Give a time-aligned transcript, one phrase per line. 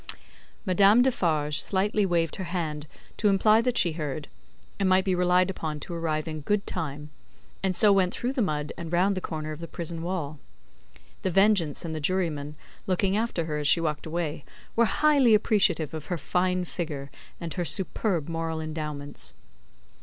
[0.65, 4.27] Madame Defarge slightly waved her hand, to imply that she heard,
[4.79, 7.11] and might be relied upon to arrive in good time,
[7.61, 10.39] and so went through the mud, and round the corner of the prison wall.
[11.21, 12.55] The Vengeance and the Juryman,
[12.87, 14.43] looking after her as she walked away,
[14.75, 19.35] were highly appreciative of her fine figure, and her superb moral endowments.